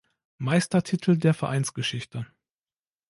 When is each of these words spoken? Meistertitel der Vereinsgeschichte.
Meistertitel 0.39 1.15
der 1.15 1.35
Vereinsgeschichte. 1.35 2.25